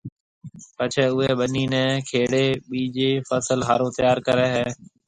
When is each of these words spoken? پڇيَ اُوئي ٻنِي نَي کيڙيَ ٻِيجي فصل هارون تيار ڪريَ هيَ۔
پڇيَ 0.75 1.03
اُوئي 1.13 1.29
ٻنِي 1.39 1.63
نَي 1.71 1.85
کيڙيَ 2.09 2.45
ٻِيجي 2.69 3.11
فصل 3.27 3.59
هارون 3.67 3.89
تيار 3.97 4.17
ڪريَ 4.27 4.47
هيَ۔ 4.55 4.65